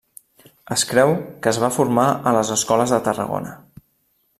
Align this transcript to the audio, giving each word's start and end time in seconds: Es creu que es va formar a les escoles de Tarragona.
Es 0.75 0.83
creu 0.93 1.13
que 1.43 1.53
es 1.53 1.61
va 1.65 1.71
formar 1.77 2.07
a 2.31 2.35
les 2.39 2.53
escoles 2.59 2.97
de 2.97 3.01
Tarragona. 3.11 3.57